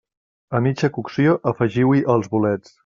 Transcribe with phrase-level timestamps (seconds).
[0.59, 2.79] A mitja cocció afegiu-hi els bolets.